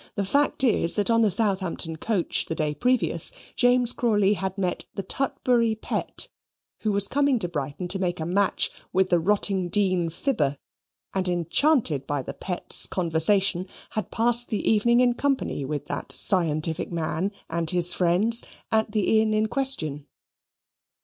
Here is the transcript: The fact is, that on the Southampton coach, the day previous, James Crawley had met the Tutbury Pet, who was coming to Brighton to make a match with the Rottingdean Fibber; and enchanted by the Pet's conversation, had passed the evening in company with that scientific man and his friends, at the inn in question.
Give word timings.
The 0.15 0.25
fact 0.25 0.63
is, 0.63 0.95
that 0.95 1.11
on 1.11 1.21
the 1.21 1.29
Southampton 1.29 1.95
coach, 1.95 2.47
the 2.47 2.55
day 2.55 2.73
previous, 2.73 3.31
James 3.55 3.93
Crawley 3.93 4.33
had 4.33 4.57
met 4.57 4.87
the 4.95 5.03
Tutbury 5.03 5.75
Pet, 5.79 6.27
who 6.79 6.91
was 6.91 7.07
coming 7.07 7.37
to 7.37 7.47
Brighton 7.47 7.87
to 7.89 7.99
make 7.99 8.19
a 8.19 8.25
match 8.25 8.71
with 8.91 9.11
the 9.11 9.19
Rottingdean 9.19 10.09
Fibber; 10.11 10.57
and 11.13 11.29
enchanted 11.29 12.07
by 12.07 12.23
the 12.23 12.33
Pet's 12.33 12.87
conversation, 12.87 13.67
had 13.91 14.09
passed 14.09 14.49
the 14.49 14.67
evening 14.67 15.01
in 15.01 15.13
company 15.13 15.65
with 15.65 15.85
that 15.85 16.11
scientific 16.11 16.91
man 16.91 17.31
and 17.47 17.69
his 17.69 17.93
friends, 17.93 18.43
at 18.71 18.93
the 18.93 19.21
inn 19.21 19.35
in 19.35 19.45
question. 19.47 20.07